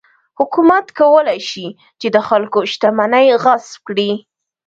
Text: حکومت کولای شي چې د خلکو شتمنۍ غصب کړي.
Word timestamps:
حکومت 0.39 0.85
کولای 0.99 1.39
شي 1.49 1.67
چې 1.99 2.07
د 2.15 2.17
خلکو 2.27 2.59
شتمنۍ 2.71 3.27
غصب 3.43 3.73
کړي. 3.87 4.11